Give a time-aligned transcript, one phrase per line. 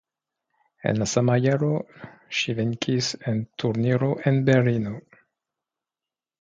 [0.91, 1.69] En la sama jaro
[2.39, 4.99] ŝi venkis en turniro en Berlino.